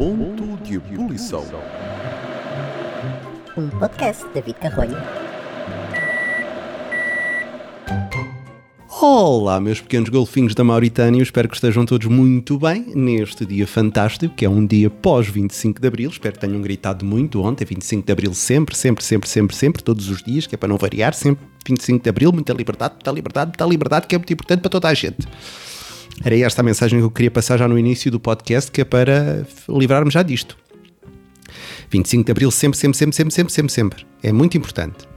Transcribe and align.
Ponto 0.00 0.56
de 0.64 0.76
Ebulição. 0.76 1.44
Um 3.54 3.68
podcast 3.68 4.26
de 4.28 4.32
David 4.32 4.58
Carrolho. 4.58 4.96
Olá, 8.98 9.60
meus 9.60 9.82
pequenos 9.82 10.08
golfinhos 10.08 10.54
da 10.54 10.64
Mauritânia, 10.64 11.22
espero 11.22 11.50
que 11.50 11.54
estejam 11.56 11.84
todos 11.84 12.06
muito 12.06 12.58
bem 12.58 12.94
neste 12.94 13.44
dia 13.44 13.66
fantástico, 13.66 14.34
que 14.34 14.46
é 14.46 14.48
um 14.48 14.64
dia 14.64 14.88
pós 14.88 15.28
25 15.28 15.78
de 15.78 15.86
Abril. 15.86 16.08
Espero 16.08 16.32
que 16.32 16.40
tenham 16.40 16.62
gritado 16.62 17.04
muito 17.04 17.42
ontem, 17.42 17.66
25 17.66 18.06
de 18.06 18.10
Abril 18.10 18.32
sempre, 18.32 18.74
sempre, 18.74 19.04
sempre, 19.04 19.28
sempre, 19.28 19.54
sempre, 19.54 19.82
todos 19.82 20.08
os 20.08 20.22
dias, 20.22 20.46
que 20.46 20.54
é 20.54 20.58
para 20.58 20.70
não 20.70 20.78
variar, 20.78 21.12
sempre 21.12 21.44
25 21.66 22.02
de 22.02 22.08
Abril, 22.08 22.32
muita 22.32 22.54
liberdade, 22.54 22.94
muita 22.94 23.10
liberdade, 23.12 23.48
muita 23.48 23.66
liberdade, 23.66 24.06
que 24.06 24.14
é 24.14 24.18
muito 24.18 24.32
importante 24.32 24.60
para 24.60 24.70
toda 24.70 24.88
a 24.88 24.94
gente. 24.94 25.28
Era 26.22 26.38
esta 26.38 26.60
a 26.60 26.64
mensagem 26.64 26.98
que 26.98 27.04
eu 27.04 27.10
queria 27.10 27.30
passar 27.30 27.58
já 27.58 27.66
no 27.66 27.78
início 27.78 28.10
do 28.10 28.20
podcast, 28.20 28.70
que 28.70 28.80
é 28.80 28.84
para 28.84 29.46
livrar-me 29.68 30.10
já 30.10 30.22
disto. 30.22 30.56
25 31.90 32.24
de 32.24 32.30
Abril 32.30 32.50
sempre, 32.50 32.78
sempre, 32.78 32.96
sempre, 32.96 33.14
sempre, 33.14 33.34
sempre, 33.34 33.52
sempre, 33.52 33.72
sempre. 33.72 34.06
É 34.22 34.32
muito 34.32 34.56
importante. 34.56 35.08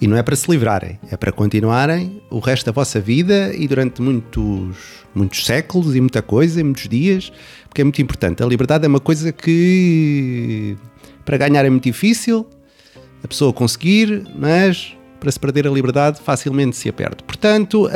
E 0.00 0.06
não 0.06 0.16
é 0.16 0.22
para 0.22 0.36
se 0.36 0.50
livrarem, 0.50 0.98
é 1.10 1.16
para 1.16 1.32
continuarem 1.32 2.20
o 2.30 2.38
resto 2.38 2.66
da 2.66 2.72
vossa 2.72 3.00
vida 3.00 3.54
e 3.54 3.66
durante 3.66 4.02
muitos, 4.02 4.76
muitos 5.14 5.46
séculos 5.46 5.94
e 5.94 6.00
muita 6.00 6.20
coisa, 6.20 6.60
e 6.60 6.64
muitos 6.64 6.88
dias, 6.88 7.32
porque 7.68 7.80
é 7.80 7.84
muito 7.84 8.02
importante. 8.02 8.42
A 8.42 8.46
liberdade 8.46 8.84
é 8.84 8.88
uma 8.88 9.00
coisa 9.00 9.32
que 9.32 10.76
para 11.24 11.38
ganhar 11.38 11.64
é 11.64 11.70
muito 11.70 11.84
difícil, 11.84 12.46
a 13.22 13.28
pessoa 13.28 13.52
conseguir, 13.52 14.24
mas 14.36 14.94
para 15.24 15.32
se 15.32 15.40
perder 15.40 15.66
a 15.66 15.70
liberdade 15.70 16.20
facilmente 16.20 16.76
se 16.76 16.86
a 16.86 16.92
perde. 16.92 17.24
Portanto, 17.24 17.88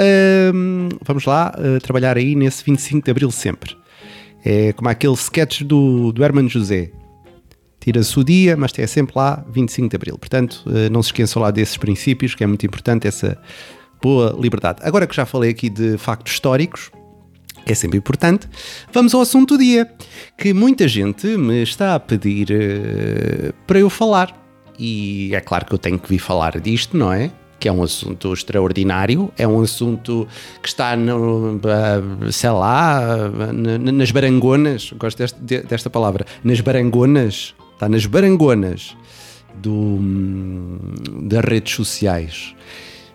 hum, 0.55 0.89
vamos 1.05 1.27
lá 1.27 1.55
uh, 1.59 1.79
trabalhar 1.79 2.17
aí 2.17 2.35
nesse 2.35 2.65
25 2.65 3.05
de 3.05 3.11
Abril 3.11 3.31
sempre. 3.31 3.77
É 4.43 4.73
como 4.73 4.89
aquele 4.89 5.13
sketch 5.13 5.61
do, 5.61 6.11
do 6.11 6.25
Herman 6.25 6.49
José 6.49 6.91
tira-se 7.79 8.19
o 8.19 8.25
dia, 8.25 8.57
mas 8.57 8.73
é 8.79 8.87
sempre 8.87 9.13
lá 9.15 9.45
25 9.53 9.91
de 9.91 9.97
Abril. 9.97 10.19
Portanto, 10.19 10.65
eh, 10.75 10.89
não 10.89 11.03
se 11.03 11.09
esqueçam 11.09 11.41
lá 11.41 11.51
desses 11.51 11.77
princípios, 11.77 12.35
que 12.35 12.43
é 12.43 12.47
muito 12.47 12.65
importante 12.67 13.07
essa 13.07 13.39
boa 14.03 14.37
liberdade. 14.39 14.81
Agora 14.83 15.07
que 15.07 15.15
já 15.15 15.25
falei 15.25 15.51
aqui 15.51 15.69
de 15.71 15.97
factos 15.97 16.33
históricos, 16.33 16.91
que 17.65 17.73
é 17.73 17.75
sempre 17.75 17.99
importante, 17.99 18.49
vamos 18.93 19.15
ao 19.15 19.21
assunto 19.21 19.57
do 19.57 19.63
dia, 19.63 19.91
que 20.37 20.53
muita 20.53 20.89
gente 20.89 21.27
me 21.37 21.63
está 21.63 21.95
a 21.95 22.01
pedir 22.01 22.49
uh, 22.51 23.53
para 23.67 23.79
eu 23.79 23.91
falar. 23.91 24.38
E 24.79 25.35
é 25.35 25.41
claro 25.41 25.67
que 25.67 25.75
eu 25.75 25.79
tenho 25.79 25.99
que 25.99 26.09
vir 26.09 26.19
falar 26.19 26.61
disto, 26.61 26.97
não 26.97 27.13
é? 27.13 27.31
que 27.61 27.69
é 27.69 27.73
um 27.73 27.83
assunto 27.83 28.33
extraordinário, 28.33 29.33
é 29.37 29.45
um 29.45 29.61
assunto 29.61 30.29
que 30.63 30.69
está, 30.69 30.95
no, 30.95 31.61
sei 32.31 32.51
lá, 32.51 33.01
nas 33.53 34.13
barangonas, 34.13 34.93
gosto 34.97 35.19
desta, 35.43 35.91
palavra, 35.91 36.25
nas 36.45 36.61
barangonas 36.61 37.57
está 37.79 37.89
nas 37.89 38.05
barangonas 38.07 38.97
do, 39.55 39.99
das 41.23 41.45
redes 41.45 41.75
sociais. 41.75 42.55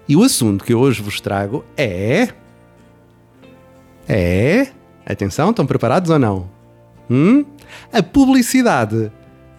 E 0.08 0.16
o 0.16 0.24
assunto 0.24 0.64
que 0.64 0.74
eu 0.74 0.80
hoje 0.80 1.02
vos 1.02 1.20
trago 1.20 1.66
é. 1.76 2.30
É. 4.08 4.68
Atenção, 5.06 5.50
estão 5.50 5.66
preparados 5.66 6.10
ou 6.10 6.18
não? 6.18 6.50
Hum? 7.10 7.46
A 7.92 8.02
publicidade 8.02 9.12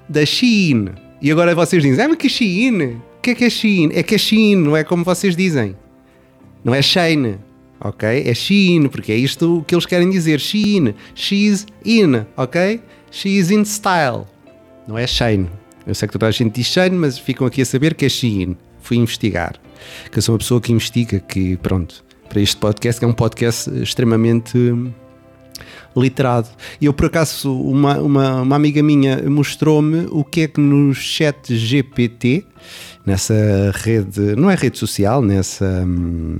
da 0.08 0.25
Shein. 0.25 0.88
E 1.25 1.33
agora 1.33 1.55
vocês 1.55 1.83
dizem, 1.83 2.05
ah, 2.05 2.14
que 2.14 2.28
Shein? 2.28 3.00
O 3.17 3.20
que 3.22 3.30
é 3.30 3.34
que 3.34 3.44
é 3.47 3.48
Shein? 3.48 3.89
É 3.94 4.03
que 4.03 4.14
é 4.14 4.19
Shein, 4.19 4.56
não 4.56 4.77
é 4.77 4.84
como 4.84 5.03
vocês 5.03 5.34
dizem. 5.34 5.75
Não 6.62 6.75
é 6.75 6.83
Shein, 6.83 7.39
ok? 7.81 8.25
É 8.27 8.34
Shein, 8.34 8.89
porque 8.89 9.11
é 9.11 9.16
isto 9.16 9.64
que 9.66 9.75
eles 9.75 9.86
querem 9.86 10.11
dizer. 10.11 10.39
Shein, 10.39 10.94
she's 11.14 11.66
in, 11.83 12.27
ok? 12.36 12.78
She's 13.11 13.50
in 13.50 13.64
style. 13.64 14.27
Não 14.86 14.98
é 14.98 15.06
Shane. 15.06 15.48
Eu 15.86 15.94
sei 15.94 16.06
que 16.06 16.12
toda 16.12 16.26
a 16.26 16.31
gente 16.31 16.56
diz 16.56 16.66
Shane, 16.66 16.94
mas 16.94 17.19
ficam 17.19 17.47
aqui 17.47 17.62
a 17.62 17.65
saber 17.65 17.94
que 17.94 18.04
é 18.04 18.09
Shein. 18.10 18.54
Fui 18.82 18.98
investigar. 18.98 19.54
Que 20.12 20.19
eu 20.19 20.22
sou 20.22 20.34
uma 20.34 20.41
pessoa 20.41 20.60
que 20.60 20.72
investiga, 20.72 21.21
que 21.21 21.56
pronto, 21.56 22.04
para 22.28 22.43
este 22.43 22.59
podcast, 22.59 22.98
que 22.98 23.04
é 23.06 23.09
um 23.09 23.15
podcast 23.15 23.71
extremamente 23.81 24.59
literado. 25.97 26.49
E 26.81 26.87
eu, 26.87 26.93
por 26.93 27.06
acaso, 27.06 27.53
uma, 27.53 27.99
uma, 27.99 28.43
uma 28.43 28.56
amiga 28.56 28.82
minha 28.82 29.22
mostrou-me 29.28 30.06
o 30.10 30.25
que 30.25 30.43
é 30.43 30.49
que 30.49 30.60
no 30.60 30.94
chat 30.94 31.55
GPT 31.55 32.44
nessa 33.04 33.34
rede, 33.75 34.34
não 34.36 34.50
é 34.50 34.54
rede 34.54 34.78
social, 34.78 35.20
nessa, 35.20 35.84
hum, 35.86 36.36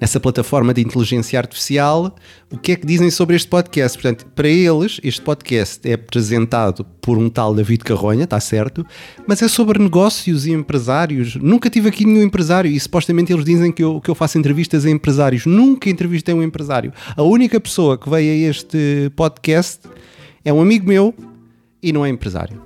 nessa 0.00 0.20
plataforma 0.20 0.72
de 0.72 0.80
inteligência 0.80 1.38
artificial, 1.38 2.14
o 2.52 2.56
que 2.56 2.72
é 2.72 2.76
que 2.76 2.86
dizem 2.86 3.10
sobre 3.10 3.36
este 3.36 3.48
podcast. 3.48 3.98
Portanto, 3.98 4.26
para 4.34 4.48
eles, 4.48 5.00
este 5.02 5.20
podcast 5.20 5.88
é 5.88 5.94
apresentado 5.94 6.84
por 7.00 7.18
um 7.18 7.28
tal 7.28 7.54
David 7.54 7.84
Carronha, 7.84 8.24
está 8.24 8.38
certo, 8.38 8.86
mas 9.26 9.42
é 9.42 9.48
sobre 9.48 9.78
negócios 9.78 10.46
e 10.46 10.52
empresários. 10.52 11.34
Nunca 11.36 11.68
tive 11.68 11.88
aqui 11.88 12.04
nenhum 12.04 12.22
empresário 12.22 12.70
e 12.70 12.78
supostamente 12.78 13.32
eles 13.32 13.44
dizem 13.44 13.72
que 13.72 13.82
eu, 13.82 14.00
que 14.00 14.10
eu 14.10 14.14
faço 14.14 14.38
entrevistas 14.38 14.86
a 14.86 14.90
empresários. 14.90 15.44
Nunca 15.46 15.90
entrevistei 15.90 16.34
um 16.34 16.42
empresário. 16.42 16.92
A 17.16 17.22
única 17.22 17.60
pessoa 17.60 17.98
que 17.98 18.08
veio 18.08 18.46
a 18.46 18.50
este 18.50 19.10
podcast 19.16 19.80
é 20.44 20.52
um 20.52 20.60
amigo 20.60 20.86
meu 20.86 21.14
e 21.82 21.92
não 21.92 22.04
é 22.04 22.08
empresário. 22.08 22.62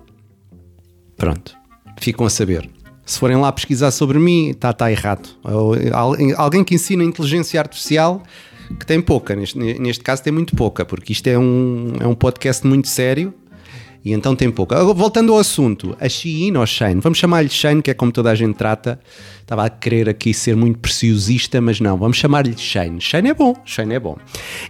Pronto, 1.16 1.56
ficam 2.02 2.26
a 2.26 2.30
saber 2.30 2.68
se 3.04 3.18
forem 3.18 3.36
lá 3.36 3.50
pesquisar 3.52 3.90
sobre 3.90 4.18
mim, 4.18 4.50
está 4.50 4.72
tá 4.72 4.90
errado. 4.90 5.28
Alguém 6.36 6.64
que 6.64 6.74
ensina 6.74 7.02
inteligência 7.02 7.60
artificial, 7.60 8.22
que 8.78 8.86
tem 8.86 9.00
pouca, 9.00 9.34
neste, 9.34 9.58
neste 9.58 10.02
caso 10.02 10.22
tem 10.22 10.32
muito 10.32 10.54
pouca, 10.54 10.84
porque 10.84 11.12
isto 11.12 11.26
é 11.26 11.38
um, 11.38 11.94
é 12.00 12.06
um 12.06 12.14
podcast 12.14 12.66
muito 12.66 12.88
sério 12.88 13.34
e 14.04 14.12
então 14.12 14.34
tem 14.34 14.50
pouca. 14.50 14.82
Voltando 14.94 15.32
ao 15.32 15.38
assunto, 15.38 15.96
a 16.00 16.08
Shein 16.08 16.56
ou 16.56 16.66
Shane, 16.66 17.00
vamos 17.00 17.18
chamar-lhe 17.18 17.48
Shane, 17.48 17.82
que 17.82 17.90
é 17.90 17.94
como 17.94 18.10
toda 18.10 18.30
a 18.30 18.34
gente 18.34 18.56
trata. 18.56 18.98
Estava 19.40 19.66
a 19.66 19.70
querer 19.70 20.08
aqui 20.08 20.32
ser 20.32 20.56
muito 20.56 20.78
preciosista, 20.78 21.60
mas 21.60 21.80
não, 21.80 21.96
vamos 21.96 22.16
chamar-lhe 22.16 22.56
Shane. 22.56 23.00
Shane 23.00 23.30
é 23.30 23.34
bom, 23.34 23.54
Shane 23.64 23.94
é 23.94 24.00
bom. 24.00 24.16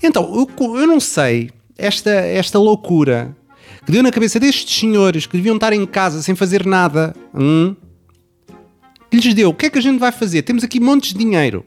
Então, 0.03 0.25
eu, 0.34 0.76
eu 0.76 0.87
não 0.87 1.00
sei, 1.00 1.50
esta, 1.78 2.10
esta 2.10 2.59
loucura 2.59 3.37
que 3.84 3.93
deu 3.93 4.03
na 4.03 4.10
cabeça 4.10 4.38
destes 4.38 4.78
senhores 4.78 5.26
que 5.26 5.37
deviam 5.37 5.56
estar 5.56 5.72
em 5.72 5.84
casa 5.87 6.22
sem 6.22 6.34
fazer 6.34 6.65
nada. 6.65 7.15
Hum? 7.34 7.75
que 9.12 9.28
lhes 9.28 9.34
deu. 9.34 9.50
O 9.50 9.54
que 9.54 9.66
é 9.66 9.70
que 9.70 9.78
a 9.78 9.82
gente 9.82 9.98
vai 9.98 10.10
fazer? 10.10 10.43
Temos 10.43 10.65
aqui 10.65 10.81
montes 10.81 11.12
de 11.12 11.19
dinheiro. 11.19 11.65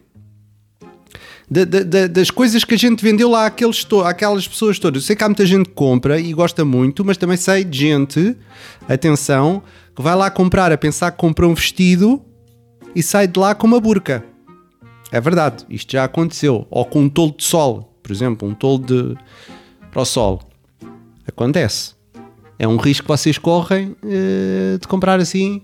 Da, 1.49 1.63
da, 1.63 2.07
das 2.07 2.31
coisas 2.31 2.63
que 2.63 2.73
a 2.73 2.77
gente 2.77 3.03
vendeu 3.03 3.29
lá 3.29 3.45
àqueles 3.45 3.85
àquelas 4.03 4.47
pessoas 4.47 4.79
todas. 4.79 5.03
Eu 5.03 5.05
sei 5.05 5.15
que 5.15 5.23
há 5.23 5.27
muita 5.27 5.45
gente 5.45 5.69
que 5.69 5.75
compra 5.75 6.19
e 6.19 6.33
gosta 6.33 6.65
muito, 6.65 7.05
mas 7.05 7.17
também 7.17 7.37
sei 7.37 7.63
de 7.63 7.77
gente, 7.77 8.35
atenção, 8.89 9.61
que 9.95 10.01
vai 10.01 10.15
lá 10.15 10.31
comprar 10.31 10.71
a 10.71 10.77
pensar 10.77 11.11
que 11.11 11.19
comprou 11.19 11.51
um 11.51 11.53
vestido 11.53 12.19
e 12.95 13.03
sai 13.03 13.27
de 13.27 13.39
lá 13.39 13.53
com 13.53 13.67
uma 13.67 13.79
burca. 13.79 14.25
É 15.11 15.21
verdade, 15.21 15.65
isto 15.69 15.91
já 15.91 16.03
aconteceu. 16.03 16.65
Ou 16.71 16.83
com 16.83 17.01
um 17.01 17.09
tolo 17.09 17.35
de 17.37 17.43
sol, 17.43 17.95
por 18.01 18.11
exemplo, 18.11 18.47
um 18.47 18.55
tolo 18.55 18.79
de 18.79 19.15
para 19.91 20.01
o 20.01 20.05
sol. 20.05 20.41
Acontece. 21.27 21.94
É 22.57 22.67
um 22.67 22.77
risco 22.77 23.03
que 23.03 23.09
vocês 23.09 23.37
correm 23.37 23.95
uh, 24.03 24.79
de 24.79 24.87
comprar 24.87 25.19
assim 25.19 25.61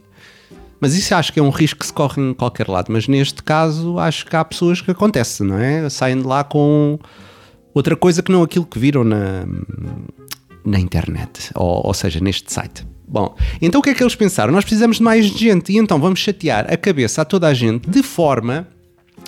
mas 0.81 0.95
isso 0.95 1.13
acho 1.13 1.31
que 1.31 1.39
é 1.39 1.43
um 1.43 1.51
risco 1.51 1.79
que 1.79 1.85
se 1.85 1.93
corre 1.93 2.19
em 2.19 2.33
qualquer 2.33 2.67
lado. 2.67 2.91
Mas 2.91 3.07
neste 3.07 3.43
caso, 3.43 3.99
acho 3.99 4.25
que 4.25 4.35
há 4.35 4.43
pessoas 4.43 4.81
que 4.81 4.89
acontece, 4.89 5.43
não 5.43 5.59
é? 5.59 5.87
Saem 5.91 6.17
de 6.17 6.27
lá 6.27 6.43
com 6.43 6.97
outra 7.71 7.95
coisa 7.95 8.23
que 8.23 8.31
não 8.31 8.41
aquilo 8.41 8.65
que 8.65 8.79
viram 8.79 9.03
na, 9.03 9.45
na 10.65 10.79
internet, 10.79 11.51
ou, 11.53 11.85
ou 11.85 11.93
seja, 11.93 12.19
neste 12.19 12.51
site. 12.51 12.83
Bom, 13.07 13.35
então 13.61 13.79
o 13.79 13.83
que 13.83 13.91
é 13.91 13.93
que 13.93 14.01
eles 14.01 14.15
pensaram? 14.15 14.51
Nós 14.51 14.63
precisamos 14.63 14.97
de 14.97 15.03
mais 15.03 15.25
gente 15.25 15.71
e 15.71 15.77
então 15.77 15.99
vamos 15.99 16.19
chatear 16.19 16.65
a 16.73 16.75
cabeça 16.75 17.21
a 17.21 17.25
toda 17.25 17.47
a 17.47 17.53
gente 17.53 17.87
de 17.87 18.01
forma 18.01 18.67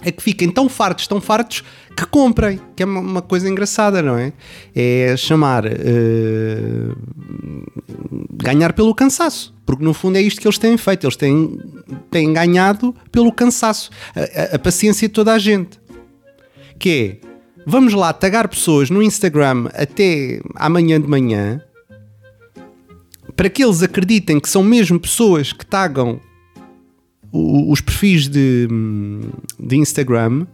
a 0.05 0.11
que 0.11 0.21
fiquem 0.21 0.49
tão 0.49 0.67
fartos, 0.67 1.07
tão 1.07 1.21
fartos 1.21 1.63
que 1.95 2.05
comprem, 2.05 2.59
que 2.75 2.83
é 2.83 2.85
uma 2.85 3.21
coisa 3.21 3.47
engraçada, 3.49 4.01
não 4.01 4.17
é? 4.17 4.33
É 4.75 5.15
chamar 5.17 5.65
uh, 5.65 6.97
ganhar 8.31 8.73
pelo 8.73 8.93
cansaço, 8.93 9.53
porque 9.65 9.83
no 9.83 9.93
fundo 9.93 10.17
é 10.17 10.21
isto 10.21 10.41
que 10.41 10.47
eles 10.47 10.57
têm 10.57 10.77
feito, 10.77 11.05
eles 11.05 11.15
têm, 11.15 11.57
têm 12.11 12.33
ganhado 12.33 12.95
pelo 13.11 13.31
cansaço, 13.31 13.89
a, 14.15 14.53
a, 14.53 14.55
a 14.55 14.59
paciência 14.59 15.07
de 15.07 15.13
toda 15.13 15.33
a 15.33 15.39
gente, 15.39 15.79
que 16.77 17.19
é 17.23 17.33
vamos 17.65 17.93
lá 17.93 18.11
tagar 18.11 18.47
pessoas 18.47 18.89
no 18.89 19.01
Instagram 19.01 19.69
até 19.73 20.41
amanhã 20.55 20.99
de 20.99 21.07
manhã 21.07 21.61
para 23.35 23.49
que 23.49 23.63
eles 23.63 23.81
acreditem 23.81 24.39
que 24.39 24.49
são 24.49 24.63
mesmo 24.63 24.99
pessoas 24.99 25.53
que 25.53 25.65
tagam 25.65 26.19
os 27.33 27.81
perfis 27.81 28.27
de, 28.27 28.67
de 29.59 29.75
Instagram 29.75 30.45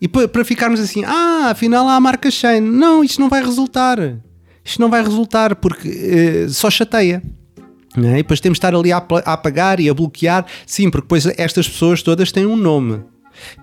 e 0.00 0.08
para 0.08 0.44
ficarmos 0.44 0.80
assim, 0.80 1.04
ah, 1.04 1.50
afinal 1.50 1.86
há 1.86 1.94
a 1.94 2.00
marca 2.00 2.28
Shane. 2.28 2.68
Não, 2.68 3.04
isto 3.04 3.20
não 3.20 3.28
vai 3.28 3.40
resultar. 3.40 3.98
Isto 4.64 4.80
não 4.80 4.90
vai 4.90 5.00
resultar 5.00 5.54
porque 5.54 5.88
uh, 5.88 6.50
só 6.50 6.68
chateia. 6.68 7.22
É? 7.96 8.14
E 8.14 8.16
depois 8.16 8.40
temos 8.40 8.56
de 8.56 8.58
estar 8.58 8.74
ali 8.74 8.90
a, 8.90 8.96
a 8.96 9.32
apagar 9.32 9.78
e 9.78 9.88
a 9.88 9.94
bloquear. 9.94 10.44
Sim, 10.66 10.90
porque 10.90 11.04
depois 11.04 11.26
estas 11.38 11.68
pessoas 11.68 12.02
todas 12.02 12.32
têm 12.32 12.46
um 12.46 12.56
nome. 12.56 13.00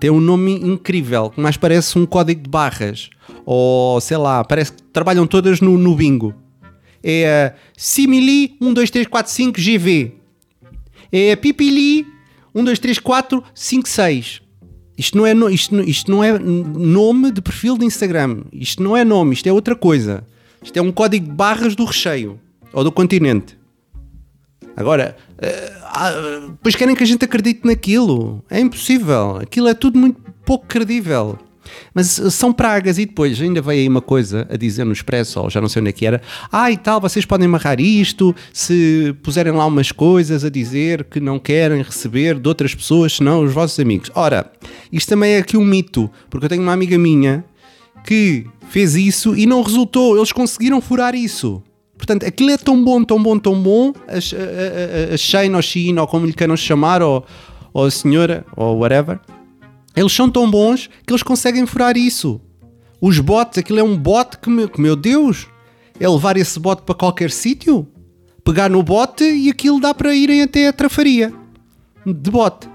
Tem 0.00 0.08
um 0.08 0.20
nome 0.20 0.54
incrível, 0.54 1.28
que 1.28 1.40
mais 1.40 1.58
parece 1.58 1.98
um 1.98 2.06
código 2.06 2.42
de 2.42 2.48
barras. 2.48 3.10
Ou 3.44 4.00
sei 4.00 4.16
lá, 4.16 4.42
parece 4.42 4.72
que 4.72 4.82
trabalham 4.82 5.26
todas 5.26 5.60
no, 5.60 5.76
no 5.76 5.94
bingo. 5.94 6.34
é 7.04 7.54
a 7.54 7.54
Simili 7.76 8.56
12345GV. 8.62 10.12
É 11.12 11.32
a 11.32 11.36
Pipili 11.36 12.06
1234556. 12.54 14.40
Isto 14.98 15.16
não, 15.16 15.26
é, 15.26 15.32
no- 15.32 15.48
isto, 15.48 15.80
isto 15.80 16.10
não 16.10 16.22
é 16.22 16.38
nome 16.38 17.30
de 17.30 17.40
perfil 17.40 17.78
de 17.78 17.86
Instagram. 17.86 18.42
Isto 18.52 18.82
não 18.82 18.96
é 18.96 19.04
nome, 19.04 19.32
isto 19.32 19.46
é 19.48 19.52
outra 19.52 19.74
coisa. 19.74 20.24
Isto 20.62 20.76
é 20.78 20.82
um 20.82 20.92
código 20.92 21.26
de 21.26 21.32
barras 21.32 21.74
do 21.74 21.84
recheio 21.86 22.38
ou 22.72 22.84
do 22.84 22.92
continente. 22.92 23.58
Agora, 24.76 25.16
eh, 25.38 25.72
ah, 25.84 26.10
depois 26.50 26.76
querem 26.76 26.94
que 26.94 27.02
a 27.02 27.06
gente 27.06 27.24
acredite 27.24 27.62
naquilo. 27.64 28.44
É 28.50 28.60
impossível. 28.60 29.38
Aquilo 29.40 29.68
é 29.68 29.74
tudo 29.74 29.98
muito 29.98 30.20
pouco 30.44 30.66
credível. 30.66 31.38
Mas 31.94 32.18
eh, 32.18 32.30
são 32.30 32.52
pragas 32.52 32.98
e 32.98 33.06
depois 33.06 33.40
ainda 33.40 33.60
veio 33.60 33.82
aí 33.82 33.88
uma 33.88 34.00
coisa 34.00 34.46
a 34.50 34.56
dizer 34.56 34.84
no 34.84 34.92
Expresso, 34.92 35.40
ou 35.40 35.50
já 35.50 35.60
não 35.60 35.68
sei 35.68 35.80
onde 35.80 35.90
é 35.90 35.92
que 35.92 36.06
era. 36.06 36.20
Ah, 36.50 36.70
e 36.70 36.76
tal, 36.76 37.00
vocês 37.00 37.24
podem 37.24 37.46
amarrar 37.46 37.80
isto 37.80 38.34
se 38.52 39.14
puserem 39.22 39.52
lá 39.52 39.66
umas 39.66 39.92
coisas 39.92 40.44
a 40.44 40.50
dizer 40.50 41.04
que 41.04 41.20
não 41.20 41.38
querem 41.38 41.82
receber 41.82 42.38
de 42.38 42.48
outras 42.48 42.74
pessoas 42.74 43.16
senão 43.16 43.42
os 43.42 43.52
vossos 43.52 43.78
amigos. 43.78 44.10
Ora, 44.14 44.50
isto 44.92 45.08
também 45.08 45.32
é 45.32 45.38
aqui 45.38 45.56
um 45.56 45.64
mito, 45.64 46.10
porque 46.28 46.46
eu 46.46 46.50
tenho 46.50 46.62
uma 46.62 46.72
amiga 46.72 46.98
minha 46.98 47.44
que 48.04 48.46
fez 48.68 48.94
isso 48.94 49.36
e 49.36 49.46
não 49.46 49.62
resultou. 49.62 50.16
Eles 50.16 50.32
conseguiram 50.32 50.80
furar 50.80 51.14
isso. 51.14 51.62
Portanto, 51.96 52.24
aquilo 52.24 52.50
é 52.50 52.56
tão 52.56 52.82
bom, 52.82 53.04
tão 53.04 53.22
bom, 53.22 53.38
tão 53.38 53.62
bom. 53.62 53.92
A, 54.08 54.14
a, 54.14 55.10
a, 55.10 55.14
a 55.14 55.16
Shane 55.18 55.54
ou 55.54 55.60
Shein, 55.60 55.98
ou 55.98 56.06
como 56.06 56.24
lhe 56.24 56.32
queiram 56.32 56.56
chamar, 56.56 57.02
ou, 57.02 57.24
ou 57.74 57.84
a 57.84 57.90
senhora, 57.90 58.44
ou 58.56 58.78
whatever. 58.78 59.20
Eles 60.00 60.14
são 60.14 60.30
tão 60.30 60.50
bons 60.50 60.88
que 61.06 61.12
eles 61.12 61.22
conseguem 61.22 61.66
furar 61.66 61.94
isso. 61.94 62.40
Os 63.02 63.18
bots, 63.18 63.58
aquilo 63.58 63.80
é 63.80 63.82
um 63.82 63.94
bot 63.98 64.38
que, 64.38 64.48
meu, 64.48 64.66
que, 64.66 64.80
meu 64.80 64.96
Deus, 64.96 65.46
é 65.98 66.08
levar 66.08 66.38
esse 66.38 66.58
bot 66.58 66.80
para 66.82 66.94
qualquer 66.94 67.30
sítio, 67.30 67.86
pegar 68.42 68.70
no 68.70 68.82
bot 68.82 69.22
e 69.22 69.50
aquilo 69.50 69.78
dá 69.78 69.92
para 69.92 70.14
irem 70.14 70.40
até 70.40 70.68
a 70.68 70.72
trafaria 70.72 71.30
de 72.06 72.30
bot. 72.30 72.66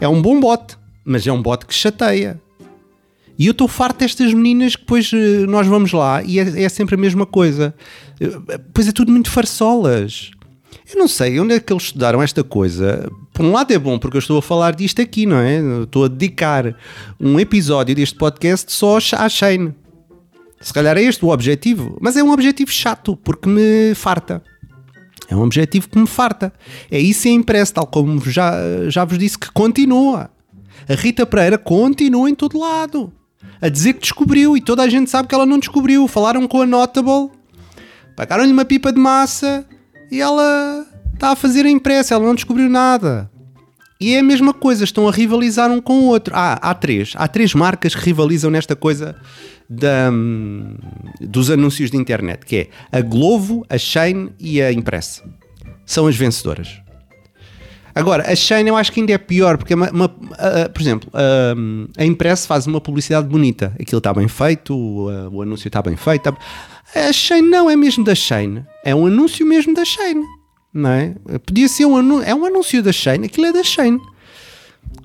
É 0.00 0.06
um 0.06 0.22
bom 0.22 0.38
bot, 0.38 0.78
mas 1.04 1.26
é 1.26 1.32
um 1.32 1.42
bot 1.42 1.66
que 1.66 1.74
chateia. 1.74 2.40
E 3.36 3.46
eu 3.46 3.50
estou 3.50 3.66
farto 3.66 3.98
destas 3.98 4.32
meninas 4.32 4.76
que 4.76 4.82
depois 4.82 5.10
eh, 5.12 5.46
nós 5.48 5.66
vamos 5.66 5.92
lá 5.92 6.22
e 6.22 6.38
é, 6.38 6.62
é 6.62 6.68
sempre 6.68 6.94
a 6.94 6.98
mesma 6.98 7.26
coisa. 7.26 7.74
Eh, 8.20 8.58
Pois 8.72 8.86
é 8.86 8.92
tudo 8.92 9.10
muito 9.10 9.30
farsolas. 9.32 10.30
Eu 10.90 10.98
não 10.98 11.06
sei 11.06 11.38
onde 11.38 11.54
é 11.54 11.60
que 11.60 11.70
eles 11.70 11.82
estudaram 11.84 12.22
esta 12.22 12.42
coisa. 12.42 13.12
Por 13.34 13.44
um 13.44 13.52
lado 13.52 13.70
é 13.72 13.78
bom, 13.78 13.98
porque 13.98 14.16
eu 14.16 14.20
estou 14.20 14.38
a 14.38 14.42
falar 14.42 14.74
disto 14.74 15.02
aqui, 15.02 15.26
não 15.26 15.36
é? 15.36 15.82
Estou 15.82 16.06
a 16.06 16.08
dedicar 16.08 16.74
um 17.20 17.38
episódio 17.38 17.94
deste 17.94 18.16
podcast 18.16 18.72
só 18.72 18.96
à 18.96 19.28
Shane. 19.28 19.74
Se 20.58 20.72
calhar 20.72 20.96
é 20.96 21.02
este 21.02 21.22
o 21.22 21.28
objetivo, 21.28 21.98
mas 22.00 22.16
é 22.16 22.22
um 22.22 22.32
objetivo 22.32 22.70
chato, 22.70 23.14
porque 23.16 23.50
me 23.50 23.94
farta. 23.94 24.42
É 25.28 25.36
um 25.36 25.42
objetivo 25.42 25.90
que 25.90 25.98
me 25.98 26.06
farta. 26.06 26.50
É 26.90 26.98
isso 26.98 27.28
e 27.28 27.32
é 27.32 27.34
impresso, 27.34 27.74
tal 27.74 27.86
como 27.86 28.18
já, 28.22 28.54
já 28.88 29.04
vos 29.04 29.18
disse, 29.18 29.38
que 29.38 29.52
continua. 29.52 30.30
A 30.88 30.94
Rita 30.94 31.26
Pereira 31.26 31.58
continua 31.58 32.30
em 32.30 32.34
todo 32.34 32.58
lado. 32.58 33.12
A 33.60 33.68
dizer 33.68 33.92
que 33.92 34.00
descobriu 34.00 34.56
e 34.56 34.60
toda 34.62 34.82
a 34.82 34.88
gente 34.88 35.10
sabe 35.10 35.28
que 35.28 35.34
ela 35.34 35.44
não 35.44 35.58
descobriu. 35.58 36.08
Falaram 36.08 36.48
com 36.48 36.62
a 36.62 36.66
Notable, 36.66 37.30
pagaram-lhe 38.16 38.52
uma 38.52 38.64
pipa 38.64 38.90
de 38.90 38.98
massa 38.98 39.66
e 40.10 40.20
ela 40.20 40.86
está 41.14 41.30
a 41.32 41.36
fazer 41.36 41.64
a 41.66 41.70
impressa, 41.70 42.14
ela 42.14 42.24
não 42.24 42.34
descobriu 42.34 42.68
nada. 42.68 43.30
E 44.00 44.14
é 44.14 44.20
a 44.20 44.22
mesma 44.22 44.54
coisa, 44.54 44.84
estão 44.84 45.08
a 45.08 45.10
rivalizar 45.12 45.70
um 45.72 45.80
com 45.80 46.00
o 46.00 46.04
outro. 46.06 46.32
Ah, 46.36 46.58
há 46.62 46.72
três. 46.72 47.14
Há 47.16 47.26
três 47.26 47.52
marcas 47.52 47.94
que 47.96 48.04
rivalizam 48.04 48.48
nesta 48.50 48.76
coisa 48.76 49.16
da, 49.68 50.08
hum, 50.12 50.76
dos 51.20 51.50
anúncios 51.50 51.90
de 51.90 51.96
internet, 51.96 52.46
que 52.46 52.56
é 52.56 52.68
a 52.96 53.00
Glovo, 53.00 53.66
a 53.68 53.76
Shane 53.76 54.30
e 54.38 54.62
a 54.62 54.72
Impressa. 54.72 55.22
São 55.84 56.06
as 56.06 56.14
vencedoras. 56.14 56.80
Agora, 57.92 58.30
a 58.30 58.36
Shane 58.36 58.68
eu 58.68 58.76
acho 58.76 58.92
que 58.92 59.00
ainda 59.00 59.12
é 59.12 59.18
pior, 59.18 59.58
porque, 59.58 59.72
é 59.72 59.76
uma, 59.76 59.90
uma- 59.90 60.08
por 60.08 60.80
exemplo, 60.80 61.10
a, 61.12 62.00
a 62.00 62.04
Impress 62.04 62.46
faz 62.46 62.68
uma 62.68 62.80
publicidade 62.80 63.26
bonita. 63.26 63.74
Aquilo 63.80 63.98
está 63.98 64.14
bem 64.14 64.28
feito, 64.28 64.76
o, 64.76 65.06
o 65.34 65.42
anúncio 65.42 65.66
está 65.66 65.82
bem 65.82 65.96
feito. 65.96 66.36
A 66.94 67.12
Shane 67.12 67.48
não 67.48 67.68
é 67.70 67.76
mesmo 67.76 68.02
da 68.04 68.14
Shane. 68.14 68.64
É 68.84 68.94
um 68.94 69.06
anúncio 69.06 69.46
mesmo 69.46 69.74
da 69.74 69.84
Shane. 69.84 70.24
Não 70.72 70.90
é? 70.90 71.14
Podia 71.46 71.68
ser 71.68 71.84
um 71.86 71.96
anúncio, 71.96 72.28
é 72.28 72.34
um 72.34 72.44
anúncio 72.44 72.82
da 72.82 72.92
Shane, 72.92 73.26
aquilo 73.26 73.46
é 73.46 73.52
da 73.52 73.62
Shane. 73.62 73.98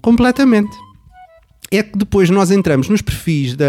Completamente. 0.02 0.72
É 1.72 1.82
que 1.82 1.98
depois 1.98 2.30
nós 2.30 2.52
entramos 2.52 2.88
nos 2.88 3.02
perfis 3.02 3.56
da, 3.56 3.66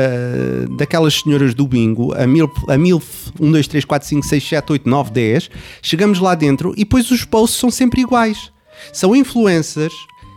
daquelas 0.76 1.14
senhoras 1.22 1.54
do 1.54 1.66
bingo, 1.66 2.12
a 2.12 2.26
MILF, 2.26 2.52
a 2.68 2.76
MILF 2.76 3.32
1, 3.40 3.50
2, 3.50 3.66
3, 3.66 3.84
4, 3.86 4.08
5, 4.08 4.26
6, 4.26 4.48
7, 4.48 4.72
8, 4.72 4.88
9, 4.88 5.10
10, 5.10 5.50
chegamos 5.80 6.18
lá 6.18 6.34
dentro 6.34 6.72
e 6.76 6.78
depois 6.80 7.10
os 7.10 7.24
posts 7.24 7.58
são 7.58 7.70
sempre 7.70 8.02
iguais. 8.02 8.52
São 8.92 9.16
influencers, 9.16 9.94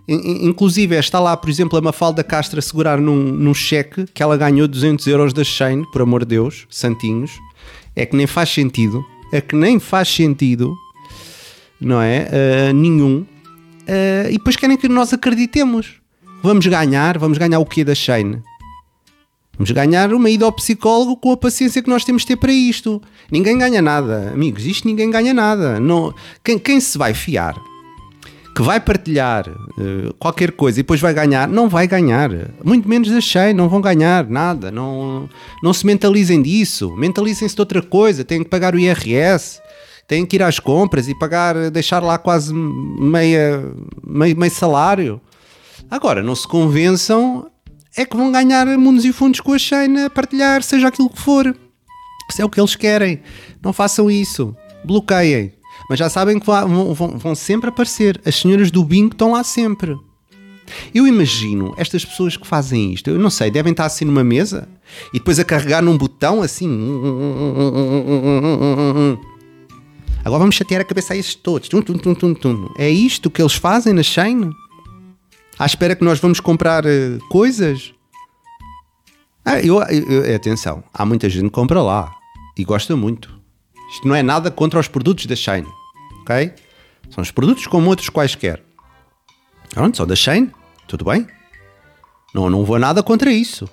in- 0.08 0.16
in- 0.16 0.46
inclusive 0.48 0.96
está 0.98 1.20
lá, 1.20 1.36
por 1.36 1.50
exemplo, 1.50 1.78
a 1.78 1.82
Mafalda 1.82 2.24
Castro 2.24 2.58
a 2.58 2.62
segurar 2.62 3.02
num, 3.02 3.34
num 3.34 3.54
cheque 3.54 4.06
que 4.14 4.24
ela 4.24 4.38
ganhou 4.38 4.66
200 4.66 5.06
euros 5.08 5.34
da 5.34 5.44
Shane, 5.44 5.86
por 5.92 6.02
amor 6.02 6.22
de 6.22 6.28
Deus, 6.28 6.66
santinhos. 6.70 7.32
É 7.98 8.06
que 8.06 8.16
nem 8.16 8.28
faz 8.28 8.50
sentido, 8.50 9.04
é 9.34 9.42
que 9.42 9.56
nem 9.56 9.80
faz 9.80 10.08
sentido, 10.08 10.78
não 11.82 12.00
é? 12.00 12.30
Ah, 12.32 12.72
nenhum. 12.72 13.26
Ah, 13.88 14.30
e 14.30 14.38
depois 14.38 14.56
querem 14.56 14.78
que 14.78 14.88
nós 14.88 15.12
acreditemos. 15.12 15.96
Vamos 16.44 16.68
ganhar, 16.68 17.18
vamos 17.18 17.40
ganhar 17.40 17.58
o 17.60 17.66
quê 17.66 17.84
da 17.84 17.96
Shane? 17.96 18.44
Vamos 19.58 19.72
ganhar 19.72 20.14
uma 20.14 20.30
ida 20.30 20.46
ao 20.46 20.52
psicólogo 20.52 21.18
com 21.18 21.32
a 21.32 21.38
paciência 21.38 21.82
que 21.82 21.90
nós 21.90 22.06
temos 22.06 22.22
de 22.22 22.28
ter 22.28 22.36
para 22.36 22.54
isto. 22.54 23.02
Ninguém 23.32 23.58
ganha 23.58 23.82
nada, 23.82 24.32
amigos, 24.32 24.64
isto 24.66 24.88
ninguém 24.88 25.10
ganha 25.10 25.34
nada. 25.34 25.80
Não, 25.80 26.14
quem, 26.44 26.60
quem 26.60 26.80
se 26.80 26.96
vai 26.96 27.16
fiar, 27.16 27.56
que 28.58 28.64
vai 28.64 28.80
partilhar 28.80 29.48
eh, 29.48 30.12
qualquer 30.18 30.52
coisa 30.52 30.80
e 30.80 30.82
depois 30.82 31.00
vai 31.00 31.14
ganhar, 31.14 31.48
não 31.48 31.70
vai 31.70 31.86
ganhar. 31.86 32.32
Muito 32.64 32.90
menos 32.90 33.08
Shane, 33.24 33.54
não 33.54 33.70
vão 33.70 33.80
ganhar 33.80 34.28
nada. 34.28 34.72
Não, 34.72 35.30
não 35.62 35.72
se 35.72 35.86
mentalizem 35.86 36.42
disso. 36.42 36.92
Mentalizem-se 36.98 37.54
de 37.54 37.62
outra 37.62 37.84
coisa. 37.84 38.26
Têm 38.26 38.44
que 38.44 38.50
pagar 38.50 38.74
o 38.74 38.80
IRS, 38.80 39.62
têm 40.08 40.26
que 40.26 40.38
ir 40.38 40.42
às 40.42 40.60
compras 40.60 41.08
e 41.08 41.14
pagar, 41.14 41.70
deixar 41.70 42.02
lá 42.02 42.18
quase 42.18 42.52
meia, 42.52 43.64
meio, 44.04 44.36
meio 44.36 44.52
salário. 44.52 45.22
Agora, 45.92 46.24
não 46.24 46.34
se 46.34 46.48
convençam, 46.48 47.52
é 47.96 48.06
que 48.06 48.18
vão 48.18 48.32
ganhar 48.32 48.66
mundos 48.76 49.06
e 49.06 49.14
fundos 49.14 49.40
com 49.40 49.54
a 49.54 49.60
Shane 49.60 50.06
a 50.06 50.10
partilhar, 50.10 50.64
seja 50.64 50.88
aquilo 50.88 51.12
que 51.12 51.22
for. 51.22 51.56
Se 52.32 52.42
é 52.42 52.46
o 52.46 52.50
que 52.50 52.60
eles 52.60 52.76
querem. 52.76 53.22
Não 53.62 53.72
façam 53.72 54.10
isso. 54.10 54.56
Bloqueiem. 54.84 55.57
Mas 55.90 56.00
já 56.00 56.10
sabem 56.10 56.40
que 56.40 56.46
vão, 56.46 56.94
vão- 56.94 57.18
vão 57.18 57.36
sempre 57.36 57.70
aparecer. 57.70 58.20
As 58.26 58.36
senhoras 58.36 58.70
do 58.72 58.84
bingo 58.84 59.14
estão 59.14 59.32
lá 59.32 59.44
sempre. 59.44 59.96
Eu 60.94 61.08
imagino 61.08 61.74
estas 61.78 62.04
pessoas 62.04 62.36
que 62.36 62.46
fazem 62.46 62.92
isto, 62.94 63.10
eu 63.10 63.18
não 63.18 63.30
sei, 63.30 63.50
devem 63.50 63.72
estar 63.72 63.86
assim 63.86 64.04
numa 64.04 64.22
mesa 64.22 64.68
e 65.14 65.18
depois 65.18 65.40
a 65.40 65.46
carregar 65.46 65.82
num 65.82 65.98
botão 65.98 66.42
assim. 66.42 66.70
Agora 70.26 70.40
vamos 70.40 70.56
chatear 70.56 70.82
a 70.82 70.84
cabeça 70.84 71.14
a 71.14 71.18
estes 71.18 71.36
todos. 71.36 71.70
É 72.78 72.90
isto 72.90 73.30
que 73.30 73.42
eles 73.42 73.54
fazem 73.54 73.94
na 73.94 74.04
Shane? 74.04 74.50
À 75.58 75.66
espera 75.66 75.96
que 75.96 76.04
nós 76.04 76.20
vamos 76.20 76.40
comprar 76.42 76.86
eh, 76.86 77.18
coisas? 77.30 77.94
Ah, 79.46 79.60
eu, 79.62 79.82
eu- 79.84 80.36
atenção, 80.36 80.84
há 80.94 81.06
muita 81.06 81.30
gente 81.30 81.46
que 81.46 81.50
compra 81.52 81.82
lá 81.82 82.14
e 82.58 82.64
gosta 82.66 82.96
muito. 82.96 83.34
Isto 83.94 84.06
não 84.08 84.16
é 84.16 84.22
nada 84.22 84.52
contra 84.52 84.80
os 84.80 84.90
produtos 84.90 85.26
da 85.26 85.36
Shine, 85.36 85.66
ok? 86.28 86.54
São 87.10 87.22
os 87.22 87.32
produtos 87.32 87.66
como 87.68 87.90
outros 87.90 88.10
quaisquer. 88.10 88.62
Pronto, 89.70 89.96
são 89.96 90.06
da 90.06 90.16
Shine, 90.16 90.52
tudo 90.88 91.06
bem? 91.06 91.26
Não, 92.34 92.50
não 92.50 92.66
vou 92.66 92.78
nada 92.78 93.02
contra 93.02 93.32
isso. 93.32 93.70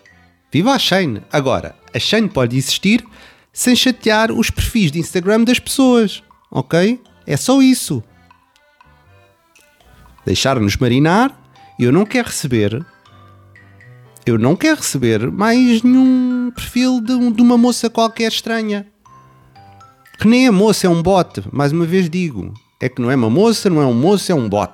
Viva 0.53 0.73
a 0.73 0.79
Shine! 0.79 1.23
Agora, 1.33 1.75
a 1.93 1.99
Shine 1.99 2.29
pode 2.29 2.57
existir 2.57 3.05
sem 3.53 3.75
chatear 3.75 4.31
os 4.31 4.51
perfis 4.51 4.93
de 4.93 5.01
Instagram 5.01 5.43
das 5.43 5.59
pessoas, 5.59 6.23
ok? 6.51 7.01
É 7.27 7.37
só 7.37 7.61
isso. 7.61 8.03
Deixar-nos 10.25 10.77
marinar. 10.77 11.41
Eu 11.79 11.91
não 11.91 12.07
quero 12.07 12.29
receber 12.29 12.87
eu 14.27 14.39
não 14.39 14.57
quero 14.57 14.77
receber 14.77 15.31
mais 15.31 15.83
nenhum 15.83 16.51
perfil 16.55 16.99
de, 16.99 17.33
de 17.33 17.43
uma 17.43 17.59
moça 17.59 17.91
qualquer 17.91 18.33
estranha. 18.33 18.87
Que 20.25 20.29
nem 20.29 20.49
a 20.49 20.53
moça 20.53 20.87
é 20.87 20.89
um 20.89 21.03
bot, 21.03 21.43
mais 21.53 21.71
uma 21.71 21.85
vez 21.85 22.09
digo. 22.09 22.55
É 22.81 22.89
que 22.89 23.03
não 23.03 23.11
é 23.11 23.15
uma 23.15 23.29
moça, 23.29 23.69
não 23.69 23.83
é 23.83 23.85
um 23.85 23.93
moço, 23.93 24.33
é 24.33 24.35
um 24.35 24.49
bot. 24.49 24.73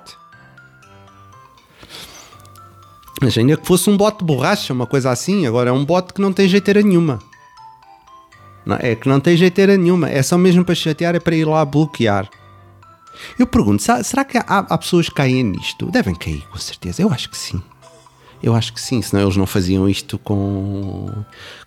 Mas 3.21 3.37
ainda 3.37 3.57
que 3.57 3.67
fosse 3.67 3.89
um 3.89 3.97
bot 3.97 4.19
de 4.19 4.23
borracha, 4.23 4.71
uma 4.71 4.87
coisa 4.87 5.11
assim, 5.11 5.45
agora 5.45 5.69
é 5.69 5.73
um 5.73 5.83
bot 5.83 6.13
que 6.13 6.21
não 6.21 6.31
tem 6.31 6.47
jeiteira 6.47 6.81
nenhuma. 6.81 7.19
Não, 8.65 8.77
é 8.79 8.95
que 8.95 9.09
não 9.09 9.19
tem 9.19 9.35
jeiteira 9.35 9.75
nenhuma, 9.75 10.09
é 10.09 10.23
só 10.23 10.37
mesmo 10.37 10.63
para 10.63 10.73
chatear, 10.73 11.15
é 11.15 11.19
para 11.19 11.35
ir 11.35 11.43
lá 11.43 11.65
bloquear. 11.65 12.29
Eu 13.37 13.45
pergunto, 13.45 13.83
será, 13.83 14.01
será 14.05 14.23
que 14.23 14.37
há, 14.37 14.43
há 14.47 14.77
pessoas 14.77 15.09
que 15.09 15.15
caem 15.15 15.43
nisto? 15.43 15.91
Devem 15.91 16.15
cair, 16.15 16.47
com 16.49 16.59
certeza, 16.59 17.01
eu 17.01 17.11
acho 17.11 17.29
que 17.29 17.37
sim. 17.37 17.61
Eu 18.43 18.55
acho 18.55 18.73
que 18.73 18.81
sim, 18.81 19.01
senão 19.01 19.23
eles 19.23 19.37
não 19.37 19.45
faziam 19.45 19.87
isto 19.87 20.17
com, 20.17 21.11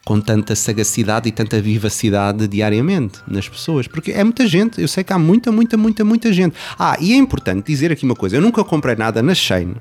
com 0.05 0.21
tanta 0.21 0.57
sagacidade 0.57 1.29
e 1.29 1.33
tanta 1.33 1.61
vivacidade 1.61 2.49
diariamente 2.49 3.21
nas 3.29 3.49
pessoas. 3.49 3.87
Porque 3.87 4.11
é 4.11 4.25
muita 4.25 4.47
gente, 4.47 4.81
eu 4.81 4.89
sei 4.89 5.05
que 5.05 5.13
há 5.13 5.19
muita, 5.19 5.53
muita, 5.53 5.77
muita, 5.77 6.05
muita 6.05 6.33
gente. 6.33 6.57
Ah, 6.77 6.97
e 7.01 7.13
é 7.13 7.17
importante 7.17 7.67
dizer 7.67 7.93
aqui 7.93 8.05
uma 8.05 8.17
coisa: 8.17 8.37
eu 8.37 8.41
nunca 8.41 8.65
comprei 8.65 8.97
nada 8.97 9.23
na 9.23 9.35
Shane. 9.35 9.77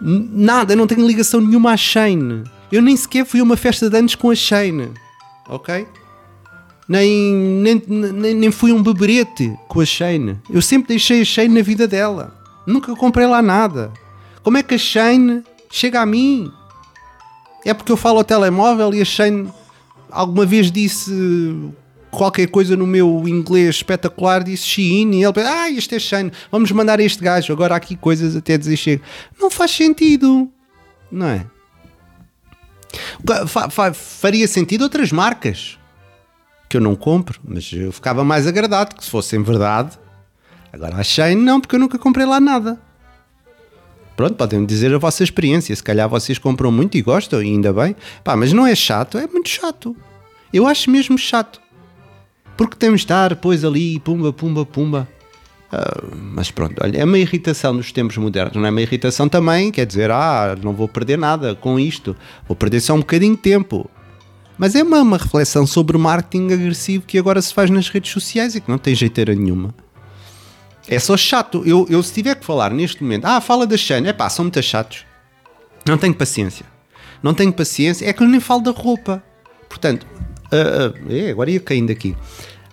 Nada, 0.00 0.76
não 0.76 0.86
tenho 0.86 1.06
ligação 1.06 1.40
nenhuma 1.40 1.72
à 1.72 1.76
Shane. 1.76 2.44
Eu 2.70 2.82
nem 2.82 2.96
sequer 2.96 3.24
fui 3.24 3.40
a 3.40 3.42
uma 3.42 3.56
festa 3.56 3.88
de 3.88 3.96
anos 3.96 4.14
com 4.14 4.30
a 4.30 4.34
Shane. 4.34 4.90
Ok? 5.48 5.86
Nem, 6.86 7.34
nem, 7.34 7.82
nem, 7.86 8.34
nem 8.34 8.50
fui 8.50 8.72
um 8.72 8.82
beberete 8.82 9.56
com 9.68 9.80
a 9.80 9.86
Shane. 9.86 10.38
Eu 10.50 10.60
sempre 10.60 10.88
deixei 10.88 11.22
a 11.22 11.24
Shane 11.24 11.54
na 11.54 11.62
vida 11.62 11.88
dela. 11.88 12.36
Nunca 12.66 12.94
comprei 12.94 13.26
lá 13.26 13.40
nada. 13.40 13.90
Como 14.42 14.58
é 14.58 14.62
que 14.62 14.74
a 14.74 14.78
Shane 14.78 15.42
chega 15.74 16.00
a 16.00 16.06
mim. 16.06 16.52
É 17.64 17.74
porque 17.74 17.90
eu 17.90 17.96
falo 17.96 18.18
ao 18.18 18.24
telemóvel 18.24 18.94
e 18.94 19.02
a 19.02 19.04
Shane 19.04 19.52
alguma 20.08 20.46
vez 20.46 20.70
disse 20.70 21.12
qualquer 22.12 22.46
coisa 22.46 22.76
no 22.76 22.86
meu 22.86 23.26
inglês 23.26 23.76
espetacular, 23.76 24.44
disse 24.44 24.64
Shein 24.64 25.10
e 25.14 25.24
ele 25.24 25.32
pensa, 25.32 25.50
ah, 25.50 25.70
este 25.70 25.96
é 25.96 25.98
Shane, 25.98 26.32
vamos 26.52 26.70
mandar 26.70 27.00
este 27.00 27.22
gajo. 27.22 27.52
Agora 27.52 27.74
aqui 27.74 27.96
coisas 27.96 28.36
até 28.36 28.56
dizer 28.56 28.76
chega. 28.76 29.02
Não 29.40 29.50
faz 29.50 29.72
sentido, 29.72 30.48
não 31.10 31.26
é? 31.26 31.46
Fa 33.48 33.68
fa 33.68 33.92
faria 33.92 34.46
sentido 34.46 34.82
outras 34.82 35.10
marcas 35.10 35.76
que 36.68 36.76
eu 36.76 36.80
não 36.80 36.94
compro, 36.94 37.40
mas 37.44 37.68
eu 37.72 37.90
ficava 37.90 38.22
mais 38.22 38.46
agradado 38.46 38.94
que 38.94 39.04
se 39.04 39.10
fossem 39.10 39.42
verdade. 39.42 39.98
Agora 40.72 40.96
a 40.96 41.02
Shane 41.02 41.42
não, 41.42 41.60
porque 41.60 41.74
eu 41.74 41.80
nunca 41.80 41.98
comprei 41.98 42.26
lá 42.26 42.38
nada. 42.38 42.78
Pronto, 44.16 44.34
podem 44.34 44.64
dizer 44.64 44.94
a 44.94 44.98
vossa 44.98 45.24
experiência. 45.24 45.74
Se 45.74 45.82
calhar 45.82 46.08
vocês 46.08 46.38
compram 46.38 46.70
muito 46.70 46.96
e 46.96 47.02
gostam, 47.02 47.42
e 47.42 47.46
ainda 47.48 47.72
bem. 47.72 47.96
Pá, 48.22 48.36
mas 48.36 48.52
não 48.52 48.66
é 48.66 48.74
chato, 48.74 49.18
é 49.18 49.26
muito 49.26 49.48
chato. 49.48 49.96
Eu 50.52 50.66
acho 50.66 50.90
mesmo 50.90 51.18
chato. 51.18 51.60
Porque 52.56 52.76
temos 52.76 53.00
de 53.00 53.06
estar, 53.06 53.30
depois 53.30 53.64
ali, 53.64 53.98
pumba, 53.98 54.32
pumba, 54.32 54.64
pumba. 54.64 55.08
Uh, 55.72 56.14
mas 56.14 56.52
pronto, 56.52 56.80
olha, 56.80 56.96
é 56.96 57.04
uma 57.04 57.18
irritação 57.18 57.72
nos 57.72 57.90
tempos 57.90 58.16
modernos, 58.16 58.54
não 58.54 58.64
é 58.64 58.70
uma 58.70 58.80
irritação 58.80 59.28
também, 59.28 59.72
quer 59.72 59.84
dizer, 59.84 60.08
ah, 60.08 60.56
não 60.62 60.72
vou 60.72 60.86
perder 60.86 61.18
nada 61.18 61.56
com 61.56 61.80
isto, 61.80 62.14
vou 62.46 62.54
perder 62.54 62.78
só 62.78 62.94
um 62.94 63.00
bocadinho 63.00 63.34
de 63.34 63.42
tempo. 63.42 63.90
Mas 64.56 64.76
é 64.76 64.84
uma, 64.84 65.02
uma 65.02 65.16
reflexão 65.16 65.66
sobre 65.66 65.96
o 65.96 66.00
marketing 66.00 66.52
agressivo 66.52 67.04
que 67.04 67.18
agora 67.18 67.42
se 67.42 67.52
faz 67.52 67.70
nas 67.70 67.88
redes 67.88 68.12
sociais 68.12 68.54
e 68.54 68.60
que 68.60 68.70
não 68.70 68.78
tem 68.78 68.94
jeiteira 68.94 69.34
nenhuma. 69.34 69.74
É 70.86 70.98
só 70.98 71.16
chato. 71.16 71.62
Eu, 71.66 71.86
eu 71.88 72.02
se 72.02 72.12
tiver 72.12 72.34
que 72.34 72.44
falar 72.44 72.70
neste 72.70 73.02
momento, 73.02 73.24
ah, 73.24 73.40
fala 73.40 73.66
da 73.66 73.76
Shane, 73.76 74.08
é 74.08 74.12
pá, 74.12 74.28
são 74.28 74.44
muito 74.44 74.62
chatos. 74.62 75.04
Não 75.86 75.98
tenho 75.98 76.14
paciência. 76.14 76.66
Não 77.22 77.34
tenho 77.34 77.52
paciência. 77.52 78.08
É 78.08 78.12
que 78.12 78.22
eu 78.22 78.28
nem 78.28 78.40
falo 78.40 78.62
da 78.62 78.70
roupa. 78.70 79.22
Portanto, 79.68 80.06
uh, 80.52 81.12
uh, 81.12 81.30
agora 81.30 81.50
ia 81.50 81.60
caindo 81.60 81.90
aqui. 81.90 82.16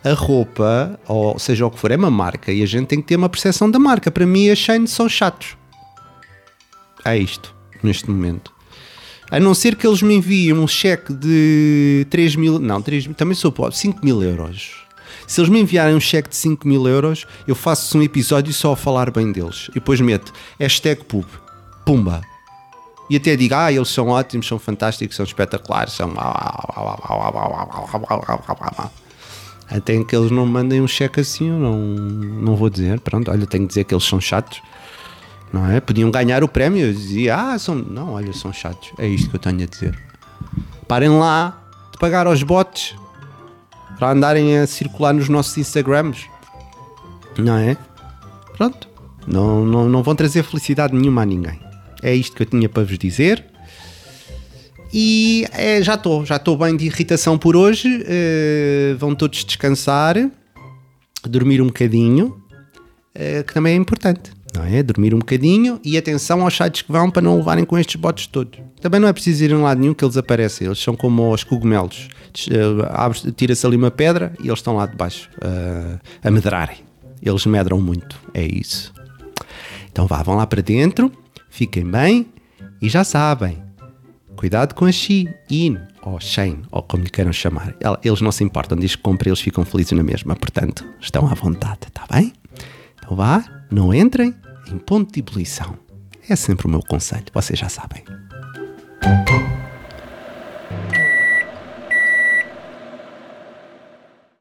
A 0.04 0.14
roupa, 0.14 1.00
ou 1.08 1.38
seja 1.38 1.66
o 1.66 1.72
que 1.72 1.80
for, 1.80 1.92
é 1.92 1.96
uma 1.96 2.10
marca 2.10 2.52
e 2.52 2.64
a 2.64 2.66
gente 2.66 2.88
tem 2.88 3.02
que 3.02 3.08
ter 3.08 3.16
uma 3.16 3.30
percepção 3.30 3.70
da 3.70 3.78
marca. 3.78 4.10
Para 4.10 4.26
mim, 4.26 4.50
a 4.50 4.56
Shane 4.56 4.88
são 4.88 5.08
chatos. 5.08 5.56
É 7.06 7.18
isto, 7.18 7.56
neste 7.84 8.10
momento. 8.10 8.52
A 9.30 9.40
não 9.40 9.54
ser 9.54 9.76
que 9.76 9.88
eles 9.88 10.02
me 10.02 10.16
enviem 10.16 10.54
um 10.54 10.68
cheque 10.68 11.14
de 11.14 12.06
3 12.10 12.36
mil, 12.36 12.60
não, 12.60 12.82
3, 12.82 13.08
também 13.16 13.36
sou 13.36 13.52
pobre, 13.52 13.78
5 13.78 14.04
mil 14.04 14.22
euros 14.22 14.82
se 15.28 15.40
eles 15.40 15.50
me 15.50 15.60
enviarem 15.60 15.96
um 15.96 16.00
cheque 16.00 16.30
de 16.30 16.36
5 16.36 16.68
mil 16.68 16.88
euros, 16.88 17.26
eu 17.48 17.56
faço 17.56 17.98
um 17.98 18.02
episódio 18.02 18.54
só 18.54 18.74
a 18.74 18.76
falar 18.76 19.12
bem 19.12 19.32
deles. 19.32 19.68
E 19.70 19.76
depois 19.76 20.00
meto 20.02 20.34
hashtag 20.60 21.04
pub. 21.06 21.26
Pumba. 21.86 22.22
E 23.10 23.18
até 23.18 23.36
digo, 23.36 23.56
ah, 23.56 23.72
eles 23.72 23.90
são 23.90 24.08
ótimos, 24.08 24.48
são 24.48 24.58
fantásticos, 24.58 25.18
são 25.18 25.26
espetaculares, 25.26 25.94
são. 25.94 26.14
Até 29.70 30.02
que 30.04 30.16
eles 30.16 30.32
não 30.32 30.46
mandem 30.46 30.82
um 30.82 30.88
cheque 30.88 31.20
assim, 31.20 31.50
eu 31.50 31.60
não, 31.60 31.78
não 31.78 32.56
vou 32.56 32.70
dizer. 32.70 33.00
Pronto, 33.02 33.30
olha, 33.30 33.46
tenho 33.46 33.64
que 33.64 33.70
dizer 33.70 33.84
que 33.84 33.94
eles 33.94 34.06
são 34.06 34.22
chatos. 34.22 34.62
Não 35.52 35.70
é? 35.70 35.82
Podiam 35.82 36.10
ganhar 36.10 36.44
o 36.44 36.48
prémio. 36.48 36.86
Eu 36.86 36.94
dizia, 36.94 37.36
ah, 37.36 37.60
são. 37.60 37.76
Não, 37.76 38.14
olha, 38.14 38.32
são 38.32 38.54
chatos. 38.54 38.92
É 38.98 39.08
isto 39.08 39.30
que 39.30 39.36
eu 39.36 39.40
tenho 39.40 39.64
a 39.64 39.66
dizer. 39.66 39.98
Parem 40.88 41.10
lá 41.10 41.62
de 41.92 41.98
pagar 41.98 42.28
aos 42.28 42.44
bots 42.44 42.96
para 44.02 44.14
andarem 44.14 44.58
a 44.58 44.66
circular 44.66 45.14
nos 45.14 45.30
nossos 45.30 45.56
Instagrams. 45.60 46.26
Não 47.38 47.56
é? 47.56 47.78
Pronto. 48.58 48.90
Não, 49.28 49.64
não, 49.64 49.88
não 49.88 50.02
vão 50.02 50.16
trazer 50.16 50.42
felicidade 50.42 50.96
nenhuma 50.96 51.22
a 51.22 51.26
ninguém. 51.26 51.60
É 52.02 52.12
isto 52.16 52.36
que 52.36 52.42
eu 52.42 52.48
tinha 52.48 52.68
para 52.68 52.84
vos 52.84 52.98
dizer. 52.98 53.46
E 54.92 55.46
é, 55.52 55.84
já 55.84 55.94
estou, 55.94 56.26
já 56.26 56.38
estou 56.38 56.58
bem 56.58 56.76
de 56.76 56.88
irritação 56.88 57.38
por 57.38 57.56
hoje. 57.56 57.88
Uh, 57.90 58.98
vão 58.98 59.14
todos 59.14 59.46
descansar, 59.46 60.16
dormir 61.22 61.62
um 61.62 61.68
bocadinho, 61.68 62.42
uh, 63.16 63.44
que 63.46 63.54
também 63.54 63.74
é 63.74 63.78
importante 63.78 64.32
não 64.56 64.64
é? 64.64 64.84
Dormir 64.84 65.14
um 65.14 65.20
bocadinho 65.20 65.80
e 65.84 65.98
atenção 65.98 66.42
aos 66.42 66.56
sites 66.56 66.82
que 66.82 66.92
vão 66.92 67.10
para 67.10 67.22
não 67.22 67.38
levarem 67.38 67.66
com 67.66 67.78
estes 67.78 67.96
botes 67.96 68.28
todos. 68.28 68.60
Também 68.80 69.00
não 69.00 69.08
é 69.08 69.14
preciso 69.14 69.44
ir 69.44 69.52
em 69.52 69.62
lado 69.62 69.80
nenhum 69.80 69.94
que 69.94 70.04
eles 70.04 70.18
aparecem, 70.18 70.68
eles 70.68 70.80
são 70.80 70.96
como 70.96 71.32
os 71.32 71.44
cogumelos. 71.44 72.10
Uh, 72.48 73.32
Tira-se 73.32 73.66
ali 73.66 73.78
uma 73.78 73.92
pedra 73.92 74.34
e 74.40 74.48
eles 74.48 74.60
estão 74.60 74.76
lá 74.76 74.86
debaixo 74.86 75.30
uh, 75.38 76.00
a 76.24 76.32
medrarem. 76.32 76.78
Eles 77.22 77.46
medram 77.46 77.80
muito, 77.80 78.20
é 78.34 78.44
isso. 78.44 78.94
Então 79.92 80.08
vá, 80.08 80.24
vão 80.24 80.36
lá 80.36 80.48
para 80.48 80.62
dentro, 80.62 81.12
fiquem 81.50 81.86
bem 81.86 82.28
e 82.82 82.90
já 82.90 83.04
sabem. 83.04 83.62
Cuidado 84.36 84.74
com 84.74 84.86
a 84.86 84.92
Shein 84.92 85.28
ou 86.02 86.20
Shane, 86.20 86.64
ou 86.72 86.82
como 86.82 87.04
lhe 87.04 87.10
queiram 87.10 87.32
chamar. 87.32 87.76
Eles 88.04 88.22
não 88.22 88.32
se 88.32 88.44
importam, 88.44 88.78
diz 88.78 88.96
que 88.96 89.02
compra, 89.04 89.30
eles 89.30 89.40
ficam 89.40 89.64
felizes 89.64 89.92
na 89.92 90.02
mesma. 90.02 90.36
Portanto, 90.36 90.84
estão 91.00 91.28
à 91.28 91.34
vontade, 91.36 91.82
está 91.88 92.06
bem? 92.12 92.34
Vá, 93.14 93.44
não 93.70 93.94
entrem 93.94 94.34
em 94.72 94.78
ponto 94.78 95.12
de 95.12 95.20
ebulição. 95.20 95.78
É 96.30 96.36
sempre 96.36 96.68
o 96.68 96.70
meu 96.70 96.80
conselho, 96.80 97.26
vocês 97.34 97.60
já 97.60 97.68
sabem. 97.68 98.04